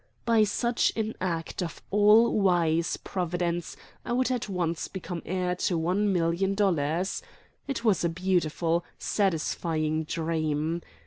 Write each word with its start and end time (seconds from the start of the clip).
By 0.25 0.45
such 0.45 0.91
an 0.97 1.13
act 1.21 1.61
of 1.61 1.77
an 1.77 1.83
all 1.91 2.39
wise 2.41 2.97
Providence 2.97 3.77
I 4.03 4.13
would 4.13 4.31
at 4.31 4.49
once 4.49 4.87
become 4.87 5.21
heir 5.27 5.53
to 5.57 5.77
one 5.77 6.11
million 6.11 6.55
dollars. 6.55 7.21
It 7.67 7.83
was 7.83 8.03
a 8.03 8.09
beautiful, 8.09 8.83
satisfying 8.97 10.05
dream. 10.05 10.81